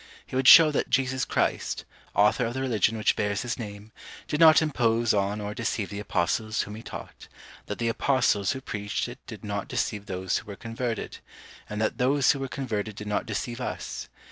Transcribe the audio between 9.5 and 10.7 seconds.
deceive those who were